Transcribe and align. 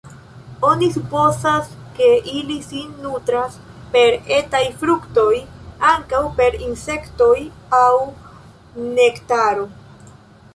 Oni 0.67 0.87
supozas, 0.93 1.67
ke 1.99 2.07
ili 2.31 2.55
sin 2.67 2.87
nutras 3.03 3.59
per 3.97 4.17
etaj 4.39 4.63
fruktoj, 4.81 5.35
ankaŭ 5.91 6.23
per 6.41 6.59
insektoj 6.71 7.37
aŭ 7.83 7.87
nektaro. 8.97 9.69